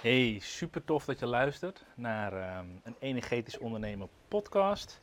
[0.00, 5.00] Hey, super tof dat je luistert naar ehm, een energetisch ondernemer podcast.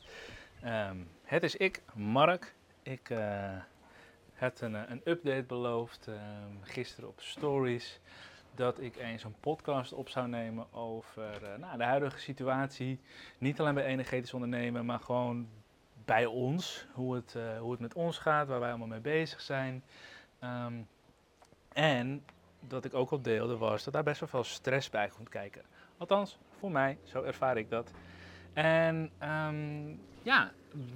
[0.61, 2.53] Ehm, het is ik, Mark.
[2.83, 3.57] Ik uh,
[4.33, 7.99] had een, een update beloofd um, gisteren op Stories
[8.55, 12.99] dat ik eens een podcast op zou nemen over uh, nou, de huidige situatie.
[13.37, 15.47] Niet alleen bij energetisch ondernemen, maar gewoon
[16.05, 16.85] bij ons.
[16.93, 19.83] Hoe het, hoe het met ons gaat, waar wij allemaal mee bezig zijn.
[21.73, 22.23] en
[22.67, 25.61] dat ik ook al deelde was dat daar best wel veel stress bij komt kijken.
[25.97, 27.91] Althans, voor mij, zo ervaar ik dat.
[28.53, 30.51] En um, ja,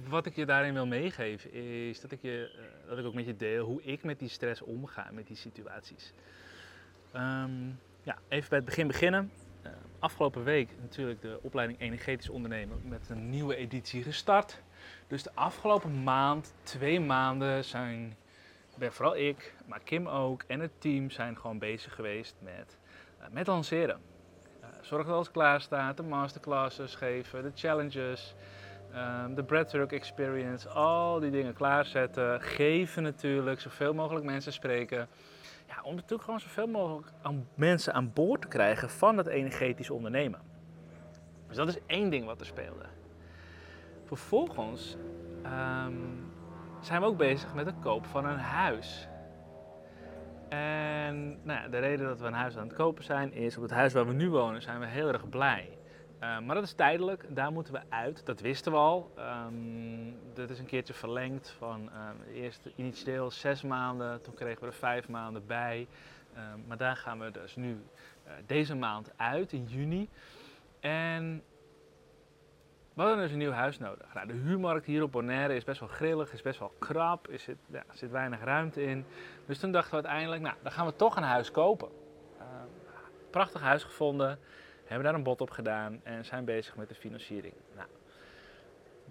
[0.08, 3.26] wat ik je daarin wil meegeven is dat ik, je, uh, dat ik ook met
[3.26, 6.12] je deel hoe ik met die stress omga, met die situaties.
[7.16, 9.32] Um, ja, even bij het begin beginnen.
[9.62, 14.62] Uh, afgelopen week natuurlijk de opleiding Energetisch Ondernemen met een nieuwe editie gestart.
[15.06, 18.16] Dus de afgelopen maand, twee maanden zijn
[18.78, 22.78] ben vooral ik, maar Kim ook en het team zijn gewoon bezig geweest met,
[23.20, 24.00] uh, met lanceren.
[24.60, 28.34] Uh, zorg dat alles klaar staat, de masterclasses geven, de challenges,
[28.94, 32.40] um, de breathwork experience, al die dingen klaarzetten.
[32.40, 35.08] Geven natuurlijk, zoveel mogelijk mensen spreken.
[35.66, 37.12] Ja, om natuurlijk gewoon zoveel mogelijk
[37.54, 40.40] mensen aan boord te krijgen van het energetisch ondernemen.
[41.48, 42.84] Dus dat is één ding wat er speelde.
[44.04, 44.96] Vervolgens
[45.44, 46.27] um,
[46.80, 49.08] zijn we ook bezig met de koop van een huis.
[50.48, 53.70] En nou de reden dat we een huis aan het kopen zijn is, op het
[53.70, 55.68] huis waar we nu wonen zijn we heel erg blij.
[56.22, 59.12] Uh, maar dat is tijdelijk, daar moeten we uit, dat wisten we al.
[59.18, 64.66] Um, dat is een keertje verlengd van um, eerst initieel zes maanden, toen kregen we
[64.66, 65.86] er vijf maanden bij.
[66.36, 70.08] Um, maar daar gaan we dus nu uh, deze maand uit, in juni.
[70.80, 71.42] En
[72.98, 74.14] we hadden dus een nieuw huis nodig.
[74.14, 77.38] Nou, de huurmarkt hier op Bonaire is best wel grillig, is best wel krap, er
[77.38, 79.04] zit, ja, zit weinig ruimte in.
[79.46, 81.88] Dus toen dachten we uiteindelijk, nou, dan gaan we toch een huis kopen.
[82.38, 82.44] Uh,
[83.30, 84.38] prachtig huis gevonden,
[84.84, 87.54] hebben daar een bod op gedaan en zijn bezig met de financiering.
[87.74, 87.88] Nou,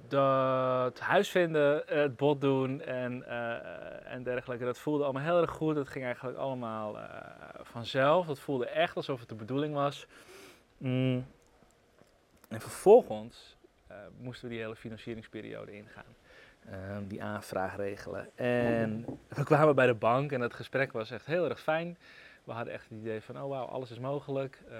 [0.07, 5.51] dat huis vinden, het bod doen en, uh, en dergelijke, dat voelde allemaal heel erg
[5.51, 5.75] goed.
[5.75, 7.03] Dat ging eigenlijk allemaal uh,
[7.61, 8.27] vanzelf.
[8.27, 10.07] Dat voelde echt alsof het de bedoeling was.
[10.77, 11.25] Mm.
[12.49, 13.56] En vervolgens
[14.19, 16.15] moesten we die hele financieringsperiode ingaan.
[16.69, 18.29] Uh, die aanvraag regelen.
[18.35, 21.97] En we kwamen bij de bank en het gesprek was echt heel erg fijn.
[22.43, 24.59] We hadden echt het idee van, oh wauw, alles is mogelijk.
[24.69, 24.75] Uh,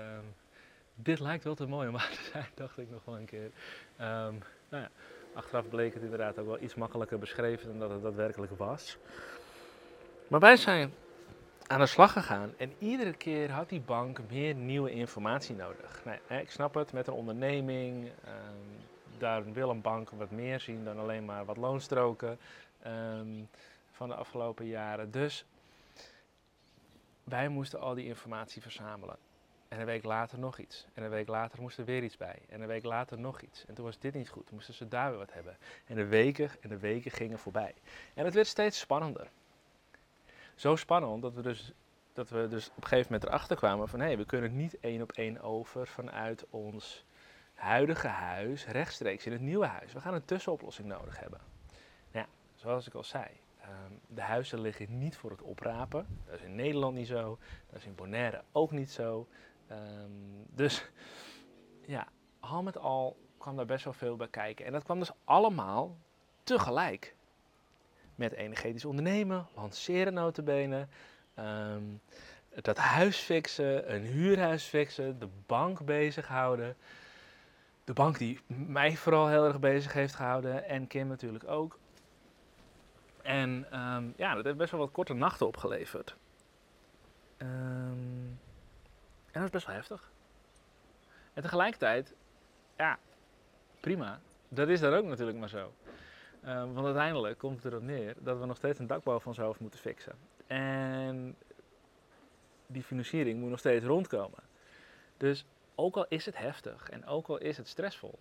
[0.95, 3.51] dit lijkt wel te mooi om aan te zijn, dacht ik nog wel een keer.
[3.97, 4.33] Ehm,
[4.69, 4.89] nou ja,
[5.33, 8.97] achteraf bleek het inderdaad ook wel iets makkelijker beschreven dan dat het daadwerkelijk was.
[10.27, 10.93] Maar wij zijn
[11.67, 16.01] aan de slag gegaan en iedere keer had die bank meer nieuwe informatie nodig.
[16.05, 18.11] Nee, ik snap het, met een onderneming,
[19.17, 22.39] daar wil een bank wat meer zien dan alleen maar wat loonstroken
[22.87, 23.49] um,
[23.91, 25.11] van de afgelopen jaren.
[25.11, 25.45] Dus
[27.23, 29.17] wij moesten al die informatie verzamelen.
[29.67, 30.85] En een week later nog iets.
[30.93, 32.39] En een week later moest er weer iets bij.
[32.49, 33.65] En een week later nog iets.
[33.65, 34.45] En toen was dit niet goed.
[34.45, 35.57] Toen moesten ze daar weer wat hebben.
[35.85, 37.73] En de weken en de weken gingen voorbij.
[38.13, 39.27] En het werd steeds spannender.
[40.55, 41.71] Zo spannend dat we dus,
[42.13, 44.79] dat we dus op een gegeven moment erachter kwamen van hé, hey, we kunnen niet
[44.79, 47.05] één op één over vanuit ons
[47.57, 49.93] huidige huis rechtstreeks in het nieuwe huis.
[49.93, 51.39] We gaan een tussenoplossing nodig hebben.
[52.11, 53.25] Nou ja, zoals ik al zei,
[53.61, 56.07] um, de huizen liggen niet voor het oprapen.
[56.25, 57.37] Dat is in Nederland niet zo.
[57.69, 59.27] Dat is in Bonaire ook niet zo.
[59.71, 60.89] Um, dus
[61.85, 62.07] ja,
[62.39, 64.65] al met al kwam daar best wel veel bij kijken.
[64.65, 65.97] En dat kwam dus allemaal
[66.43, 67.15] tegelijk.
[68.15, 70.87] Met energetisch ondernemen, lanceren notabene,
[71.39, 72.01] um,
[72.61, 76.77] dat huis fixen, een huurhuis fixen, de bank bezighouden
[77.87, 81.79] de bank die mij vooral heel erg bezig heeft gehouden en Kim natuurlijk ook.
[83.21, 86.15] En um, ja, dat heeft best wel wat korte nachten opgeleverd.
[87.37, 88.39] Um,
[89.31, 90.11] en dat is best wel heftig.
[91.33, 92.13] En tegelijkertijd,
[92.77, 92.99] ja,
[93.79, 94.19] prima.
[94.49, 95.73] Dat is dan ook natuurlijk maar zo.
[96.45, 99.37] Um, want uiteindelijk komt het erop neer dat we nog steeds een dak boven ons
[99.37, 100.15] hoofd moeten fixen.
[100.47, 101.35] En
[102.65, 104.39] die financiering moet nog steeds rondkomen.
[105.17, 105.45] Dus
[105.79, 108.19] ook al is het heftig en ook al is het stressvol,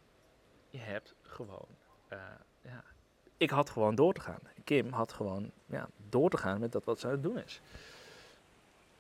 [0.71, 1.67] je hebt gewoon,
[2.13, 2.19] uh,
[2.61, 2.85] ja,
[3.37, 4.41] ik had gewoon door te gaan.
[4.65, 7.61] Kim had gewoon ja, door te gaan met dat wat ze aan het doen is.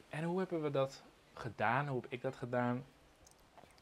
[0.08, 1.03] En hoe hebben we dat
[1.35, 1.88] gedaan?
[1.88, 2.85] Hoe heb ik dat gedaan?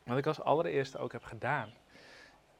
[0.04, 1.72] Wat ik als allereerste ook heb gedaan.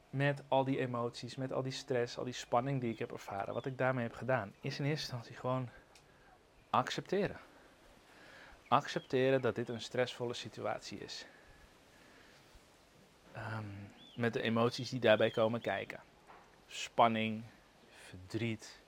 [0.09, 3.53] Met al die emoties, met al die stress, al die spanning die ik heb ervaren.
[3.53, 5.69] Wat ik daarmee heb gedaan, is in eerste instantie gewoon
[6.69, 7.39] accepteren.
[8.67, 11.25] Accepteren dat dit een stressvolle situatie is
[13.35, 15.99] um, met de emoties die daarbij komen kijken.
[16.67, 17.43] Spanning,
[17.87, 18.81] verdriet,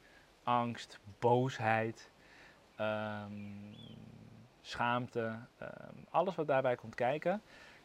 [0.44, 2.12] angst, boosheid,
[2.80, 3.76] um,
[4.62, 7.42] schaamte, ehm, alles wat daarbij komt kijken.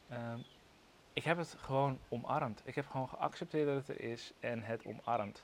[0.09, 0.39] Ehm,
[1.13, 2.63] ik heb het gewoon omarmd.
[2.65, 5.43] Ik heb gewoon geaccepteerd dat het er is en het omarmd.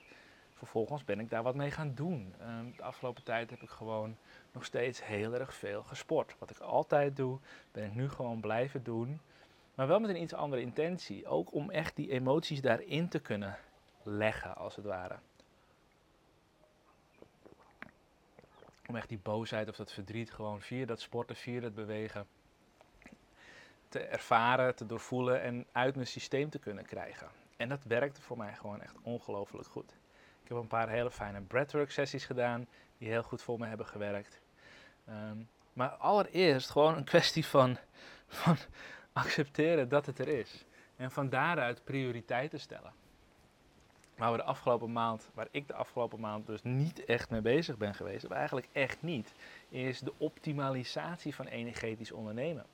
[0.55, 2.35] Vervolgens ben ik daar wat mee gaan doen.
[2.41, 4.17] Ehm, de afgelopen tijd heb ik gewoon
[4.53, 6.35] nog steeds heel erg veel gesport.
[6.39, 7.39] Wat ik altijd doe,
[7.73, 9.21] ben ik nu gewoon blijven doen.
[9.79, 11.27] Maar wel met een iets andere intentie.
[11.27, 13.59] Ook om echt die emoties daarin te kunnen
[14.03, 15.19] leggen, als het ware.
[18.87, 22.27] Om echt die boosheid of dat verdriet gewoon via dat sporten, via dat bewegen
[23.89, 27.29] te ervaren, te doorvoelen en uit mijn systeem te kunnen krijgen.
[27.57, 29.93] En dat werkte voor mij gewoon echt ongelooflijk goed.
[30.43, 32.67] Ik heb een paar hele fijne breathwork sessies gedaan,
[32.99, 34.41] die heel goed voor me hebben gewerkt.
[35.07, 35.37] Ehm,
[35.73, 37.77] maar allereerst gewoon een kwestie van,
[38.27, 38.57] van
[39.19, 40.65] accepteren dat het er is.
[40.97, 42.93] En van daaruit prioriteiten stellen.
[44.17, 47.95] Waar de afgelopen maand, waar ik de afgelopen maand dus niet echt mee bezig ben
[47.95, 49.35] geweest, of eigenlijk echt niet,
[49.69, 52.65] is de optimalisatie van energetisch ondernemen.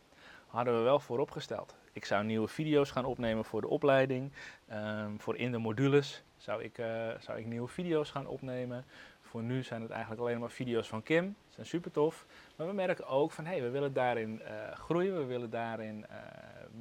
[0.47, 1.75] Hadden we wel vooropgesteld.
[1.93, 4.33] Ik zou nieuwe video's gaan opnemen voor de opleiding.
[4.73, 6.87] Um, voor in de modules zou ik, uh,
[7.19, 8.85] zou ik nieuwe video's gaan opnemen.
[9.35, 11.25] Voor nu zijn het eigenlijk alleen maar video's van Kim.
[11.25, 12.27] Die zijn super tof.
[12.57, 15.19] Maar we merken ook van hé, hey, we willen daarin uh, groeien.
[15.19, 16.17] We willen daarin uh,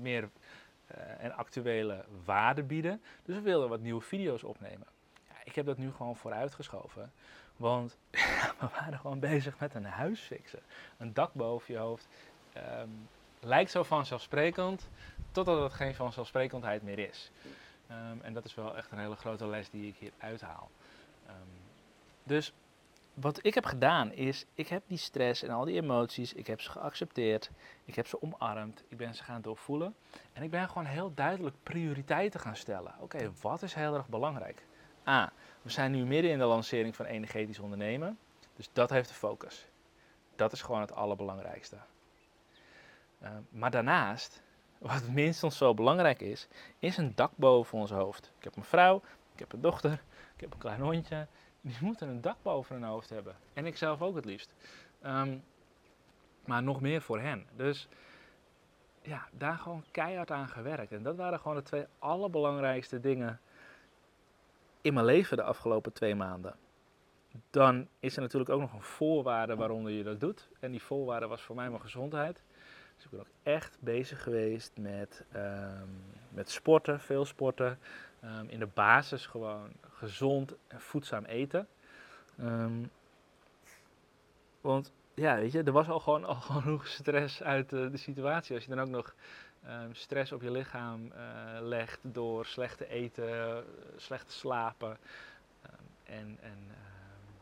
[0.01, 0.29] meer
[1.17, 3.01] en actuele waarde bieden.
[3.25, 4.87] Dus we wilden wat nieuwe video's opnemen.
[5.27, 7.11] Ja, ik heb dat nu gewoon vooruitgeschoven.
[7.57, 7.97] Want
[8.59, 10.61] we waren gewoon bezig met een huis fixen.
[10.97, 12.07] Een dak boven je hoofd.
[12.57, 13.09] Um,
[13.39, 14.89] lijkt zo vanzelfsprekend,
[15.31, 17.31] totdat het geen vanzelfsprekendheid meer is.
[17.91, 20.69] Um, en dat is wel echt een hele grote les die ik hier uithaal.
[21.27, 21.62] Um,
[22.23, 22.53] dus
[23.13, 26.61] wat ik heb gedaan is, ik heb die stress en al die emoties, ik heb
[26.61, 27.51] ze geaccepteerd,
[27.85, 29.95] ik heb ze omarmd, ik ben ze gaan doorvoelen.
[30.33, 32.93] En ik ben gewoon heel duidelijk prioriteiten gaan stellen.
[32.99, 34.65] Oké, wat is heel erg belangrijk?
[35.07, 35.31] A,
[35.61, 38.17] we zijn nu midden in de lancering van energetisch ondernemen,
[38.55, 39.67] dus dat heeft de focus.
[40.35, 41.77] Dat is gewoon het allerbelangrijkste.
[43.21, 44.41] Uh, maar daarnaast,
[44.77, 46.47] wat minstens zo belangrijk is,
[46.79, 48.31] is een dak boven ons hoofd.
[48.37, 49.01] Ik heb een vrouw,
[49.33, 50.03] ik heb een dochter,
[50.35, 51.27] ik heb een klein hondje.
[51.65, 53.35] Die moeten een dak boven hun hoofd hebben.
[53.53, 54.53] En ik zelf ook het liefst.
[55.05, 55.43] Um,
[56.45, 57.45] maar nog meer voor hen.
[57.55, 57.87] Dus
[59.01, 60.91] ja, daar gewoon keihard aan gewerkt.
[60.91, 63.39] En dat waren gewoon de twee allerbelangrijkste dingen
[64.81, 66.55] in mijn leven de afgelopen twee maanden.
[67.49, 70.47] Dan is er natuurlijk ook nog een voorwaarde waaronder je dat doet.
[70.59, 72.43] En die voorwaarde was voor mij mijn gezondheid.
[72.95, 77.79] Dus ik ben ook echt bezig geweest met, um, met sporten, veel sporten.
[78.23, 79.71] Um, in de basis gewoon
[80.03, 81.67] gezond en voedzaam eten.
[82.39, 82.91] Um,
[84.61, 88.55] want ja, weet je, er was al gewoon al genoeg stress uit uh, de situatie.
[88.55, 89.15] Als je dan ook nog
[89.91, 93.57] stress op je lichaam uh, legt door slechte eten, uh,
[93.95, 94.97] slecht te slapen
[96.03, 96.57] en, en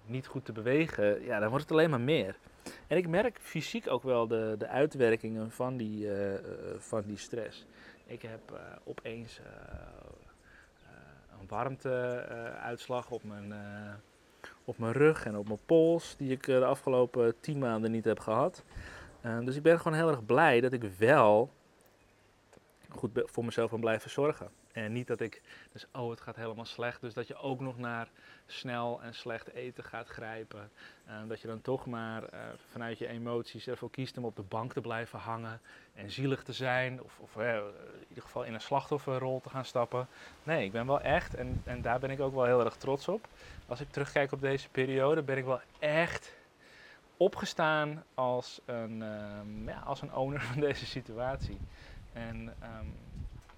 [0.06, 2.36] niet goed te bewegen, ja, dan wordt het alleen maar meer.
[2.88, 6.08] En ik merk fysiek ook wel de, de uitwerkingen van die,
[6.78, 7.66] van die stress.
[8.06, 10.31] Ik heb opeens een
[11.48, 13.54] warmteuitslag op, mijn,
[14.66, 18.20] op mijn rug en op mijn pols, die ik de afgelopen tien maanden niet heb
[18.20, 18.64] gehad.
[19.22, 21.52] dus ik ben gewoon heel erg blij dat ik wel
[22.90, 24.50] goed voor mezelf kan blijven zorgen.
[24.72, 25.42] En niet dat ik,
[25.72, 28.10] dus oh het gaat helemaal slecht, dus dat je ook nog naar
[28.52, 30.70] snel en slecht eten gaat grijpen.
[31.08, 32.40] Uh, dat je dan toch maar uh,
[32.72, 35.62] vanuit je emoties ervoor kiest om op de bank te blijven hangen
[35.96, 37.04] en zielig te zijn.
[37.04, 40.08] Of, of uh, in ieder geval in een slachtofferrol te gaan stappen.
[40.44, 43.08] Nee, ik ben wel echt, en, en daar ben ik ook wel heel erg trots
[43.08, 43.28] op.
[43.68, 46.34] Als ik terugkijk op deze periode, ben ik wel echt
[47.18, 51.58] opgestaan als een, ehm, ja, als een owner van deze situatie.
[52.14, 52.96] En um,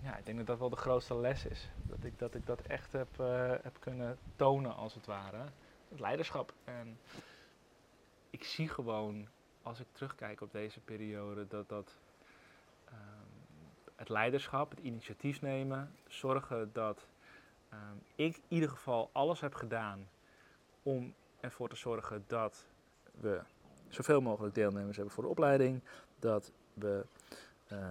[0.04, 1.70] ja, ik denk dat dat wel de grootste les is.
[1.84, 5.44] Dat ik dat, ik dat echt heb, uh, heb kunnen tonen, als het ware.
[5.90, 6.54] Het leiderschap.
[6.64, 7.00] En
[8.30, 9.28] ik zie gewoon,
[9.62, 12.00] als ik terugkijk op deze periode, dat dat
[12.88, 12.96] um,
[13.96, 17.08] het leiderschap, het initiatief nemen, zorgen dat
[17.74, 20.10] um, ik in ieder geval alles heb gedaan
[20.84, 22.66] om ervoor te zorgen dat
[23.20, 23.42] we
[23.90, 25.82] zoveel mogelijk deelnemers hebben voor de opleiding.
[26.20, 27.06] Dat we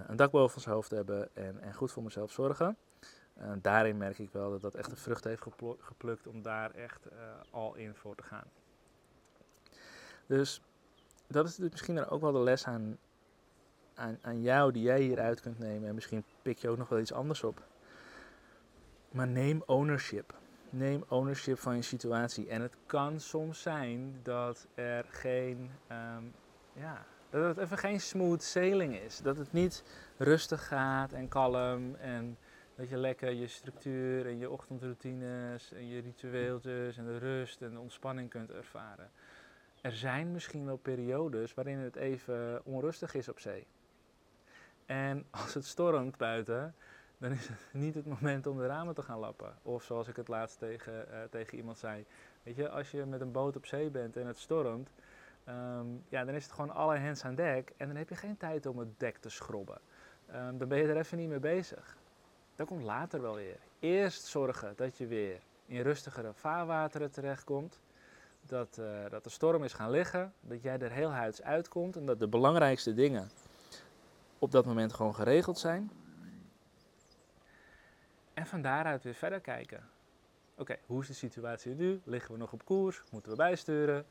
[0.06, 2.76] een dak boven ons hoofd hebben en, en goed voor mezelf zorgen.
[3.40, 5.42] Uh, daarin merk ik wel dat dat echt een vrucht heeft
[5.78, 7.12] geplukt om daar echt uh,
[7.50, 8.44] al in voor te gaan.
[10.26, 10.62] Dus
[11.26, 12.98] dat is dus misschien ook wel de les aan,
[13.94, 15.88] aan, aan jou die jij hieruit kunt nemen.
[15.88, 17.62] En misschien pik je ook nog wel iets anders op.
[19.10, 20.34] Maar neem ownership.
[20.70, 22.48] Neem ownership van je situatie.
[22.48, 26.34] En het kan soms zijn dat er geen um,
[26.72, 29.18] ja, dat het even geen smooth sailing is.
[29.18, 29.84] Dat het niet
[30.16, 32.38] rustig gaat en kalm en
[32.74, 37.70] dat je lekker je structuur en je ochtendroutines en je ritueeltjes en de rust en
[37.70, 39.10] de ontspanning kunt ervaren.
[39.80, 43.66] er zijn misschien wel periodes waarin het even onrustig is op zee.
[44.86, 46.74] En als het stormt buiten,
[47.18, 49.54] dan is het niet het moment om de ramen te gaan lappen.
[49.62, 52.04] Of zoals ik het laatst tegen, uh, tegen iemand zei.
[52.42, 54.90] Weet je, als je met een boot op zee bent en het stormt,
[55.44, 57.72] ehm, ja, dan is het gewoon alle hens aan dek.
[57.76, 59.80] En dan heb je geen tijd om het dek te schrobben.
[60.34, 61.96] Um, dan ben je er even niet mee bezig.
[62.56, 63.58] Dat komt later wel weer.
[63.78, 67.80] Eerst zorgen dat je weer in rustigere vaarwateren terechtkomt.
[68.46, 70.32] Dat, uh, dat de storm is gaan liggen.
[70.40, 71.96] Dat jij er heel huids uitkomt.
[71.96, 73.30] En dat de belangrijkste dingen
[74.38, 75.90] op dat moment gewoon geregeld zijn.
[78.34, 79.88] En van daaruit weer verder kijken.
[80.54, 82.00] Oké, hoe is de situatie nu?
[82.04, 83.02] Liggen we nog op koers?
[83.10, 84.06] Moeten we bijsturen?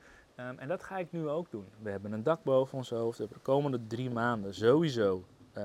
[0.49, 1.65] Um, en dat ga ik nu ook doen.
[1.81, 3.17] We hebben een dak boven ons hoofd.
[3.17, 5.63] We hebben de komende drie maanden sowieso um,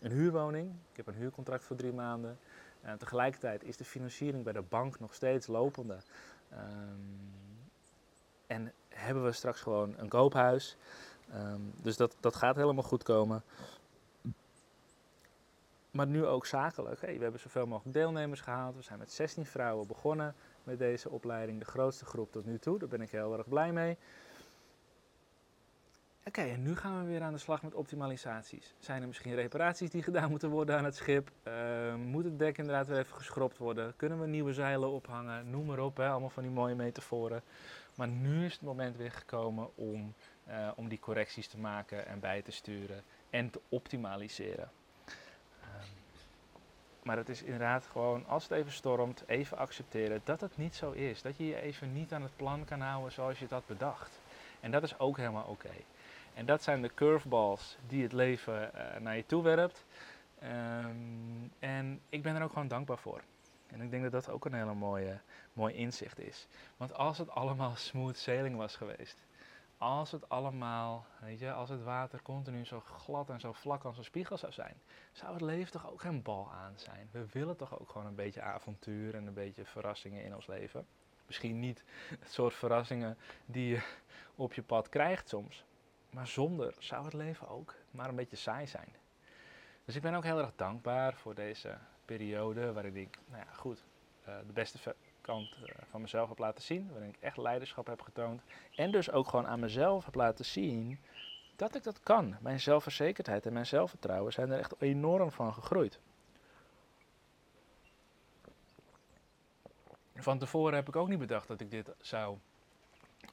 [0.00, 0.70] een huurwoning.
[0.90, 2.38] Ik heb een huurcontract voor drie maanden.
[2.80, 5.96] En tegelijkertijd is de financiering bij de bank nog steeds lopende.
[6.52, 7.32] Um,
[8.46, 10.76] en hebben we straks gewoon een koophuis.
[11.82, 13.42] dus dat, dat gaat helemaal goed komen
[15.94, 17.00] maar nu ook zakelijk.
[17.00, 18.76] Hey, we hebben zoveel mogelijk deelnemers gehaald.
[18.76, 21.58] We zijn met 16 vrouwen begonnen met deze opleiding.
[21.58, 22.78] De grootste groep tot nu toe.
[22.78, 23.96] Daar ben ik heel erg blij mee.
[26.26, 28.74] Oké, en nu gaan we weer aan de slag met optimalisaties.
[28.78, 31.30] Zijn er misschien reparaties die gedaan moeten worden aan het schip?
[31.48, 33.96] Uh, moet het dek inderdaad weer even geschropt worden?
[33.96, 35.50] Kunnen we nieuwe zeilen ophangen?
[35.50, 36.08] Noem maar op, hè?
[36.08, 37.42] allemaal van die mooie metaforen.
[37.94, 40.14] Maar nu is het moment weer gekomen om,
[40.48, 44.70] uh, om die correcties te maken en bij te sturen en te optimaliseren.
[47.04, 50.90] Maar het is inderdaad gewoon, als het even stormt, even accepteren dat het niet zo
[50.90, 51.22] is.
[51.22, 54.20] Dat je je even niet aan het plan kan houden zoals je dat bedacht.
[54.60, 55.70] En dat is ook helemaal oké.
[56.34, 59.84] En dat zijn de curveballs die het leven uh, naar je toe werpt.
[60.42, 63.20] Um, en ik ben er ook gewoon dankbaar voor.
[63.66, 65.18] En ik denk dat dat ook een hele mooie,
[65.52, 66.46] mooi inzicht is.
[66.76, 69.24] Want als het allemaal smooth sailing was geweest,
[69.84, 73.98] als het allemaal, weet je, als het water continu zo glad en zo vlak als
[73.98, 77.08] een spiegel zou zijn, zou het leven toch ook geen bal aan zijn.
[77.10, 80.86] We willen toch ook gewoon een beetje avontuur en een beetje verrassingen in ons leven.
[81.26, 81.84] Misschien niet
[82.20, 83.82] het soort verrassingen die je
[84.34, 85.64] op je pad krijgt soms,
[86.10, 88.94] maar zonder zou het leven ook maar een beetje saai zijn.
[89.84, 93.84] Dus ik ben ook heel erg dankbaar voor deze periode waarin ik, nou ja, goed,
[94.28, 94.78] uh, de beste
[95.24, 96.90] kant eh, van mezelf heb laten zien.
[96.90, 98.42] Waarin ik echt leiderschap heb getoond.
[98.76, 100.98] En dus ook gewoon aan mezelf heb laten zien
[101.56, 102.36] dat ik dat kan.
[102.40, 106.00] Mijn zelfverzekerdheid en mijn zelfvertrouwen zijn er echt enorm van gegroeid.
[110.14, 112.38] Van tevoren heb ik ook niet bedacht dat ik dit zou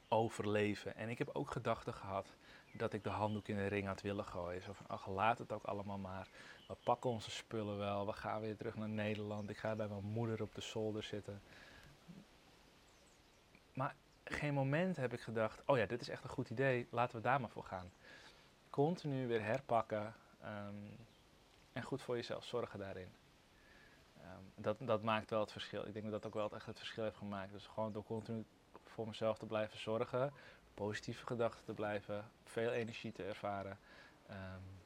[0.08, 0.96] overleven.
[0.96, 2.28] En ik heb ook gedachten gehad
[2.74, 4.62] dat ik de handdoek in de ring had willen gooien.
[4.62, 6.28] Zo van, ach, laat het ook allemaal maar.
[6.68, 8.06] We pakken onze spullen wel.
[8.06, 9.50] We gaan weer terug naar Nederland.
[9.50, 11.42] Ik ga bij mijn moeder op de zolder zitten.
[13.74, 17.16] Maar geen moment heb ik gedacht, oh ja, dit is echt een goed idee, laten
[17.16, 17.92] we daar maar voor gaan.
[18.70, 20.14] Continu weer herpakken
[20.44, 20.98] um,
[21.74, 23.10] en goed voor jezelf zorgen daarin.
[24.18, 25.88] Um, dat, dat maakt wel het verschil.
[25.88, 27.52] Ik denk dat dat ook wel echt het verschil heeft gemaakt.
[27.52, 28.46] Dus gewoon door continu
[28.86, 30.34] voor mezelf te blijven zorgen,
[30.74, 33.80] positieve gedachten te blijven, veel energie te ervaren,
[34.30, 34.80] um,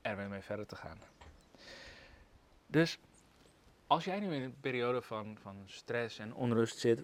[0.00, 0.98] er weer mee verder te gaan.
[2.66, 2.98] Dus
[3.88, 7.02] als jij nu in een periode van, van stress en onrust zit,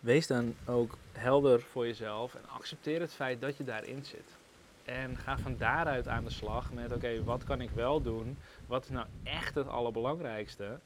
[0.00, 4.36] wees dan ook helder voor jezelf en accepteer het feit dat je daarin zit.
[4.84, 8.38] En ga van daaruit aan de slag met: oké, wat kan ik wel doen?
[8.66, 10.78] Wat is nou echt het allerbelangrijkste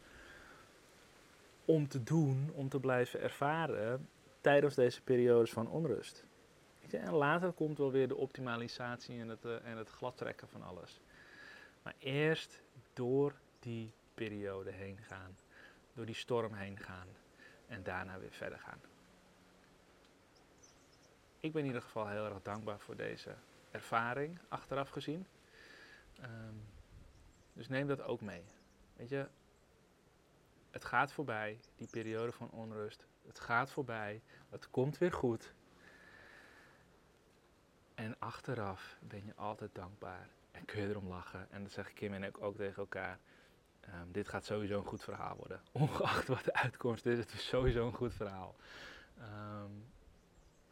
[1.64, 4.08] om te doen, om te blijven ervaren
[4.40, 6.24] tijdens deze periodes van onrust?
[6.90, 11.00] En later komt wel weer de optimalisatie en het, uh, en het gladtrekken van alles.
[11.82, 12.60] Maar eerst
[12.92, 15.36] door die periode heen gaan,
[15.94, 17.08] door die storm heen gaan
[17.66, 18.80] en daarna weer verder gaan.
[21.40, 23.34] Ik ben in ieder geval heel erg dankbaar voor deze
[23.70, 25.26] ervaring, achteraf gezien.
[26.22, 26.62] Um,
[27.52, 28.44] dus neem dat ook mee.
[28.96, 29.28] Weet je,
[30.70, 33.06] het gaat voorbij, die periode van onrust.
[33.26, 35.54] Het gaat voorbij, het komt weer goed.
[37.94, 41.50] En achteraf ben je altijd dankbaar en kun je erom lachen.
[41.50, 43.18] En dat zeg Kim en ik ook tegen elkaar.
[43.84, 45.60] Um, dit gaat sowieso een goed verhaal worden.
[45.72, 48.56] Ongeacht wat de uitkomst is, het is sowieso een goed verhaal.
[49.18, 49.86] Um,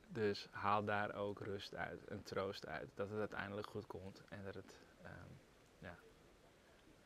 [0.08, 2.88] dus haal daar ook rust uit en troost uit.
[2.94, 5.38] Dat het uiteindelijk goed komt en dat het um,
[5.78, 5.96] ja,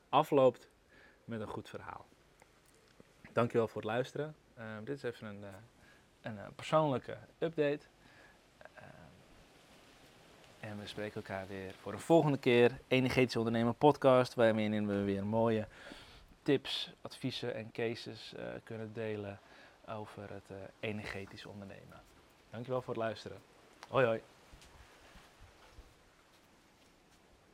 [0.08, 0.68] afloopt
[1.24, 2.06] met een goed verhaal.
[3.32, 4.36] Dankjewel voor het luisteren.
[4.84, 5.48] dit is even een, uh,
[6.20, 7.86] een uh, persoonlijke update.
[10.60, 12.80] En we spreken elkaar weer voor een volgende keer.
[12.88, 15.66] Energetisch Ondernemer podcast, waarin we weer mooie
[16.42, 19.40] tips, adviezen en cases uh, kunnen delen
[19.88, 22.00] over het eh, energetisch ondernemen.
[22.50, 23.38] Dankjewel voor het luisteren.
[23.88, 24.20] Hoi hoi.